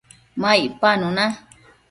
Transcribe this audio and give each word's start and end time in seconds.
ma 0.41 0.51
icpanu 0.67 1.07
na 1.15 1.25